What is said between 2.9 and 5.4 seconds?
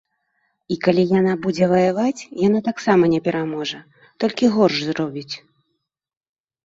не пераможа, толькі горш зробіць.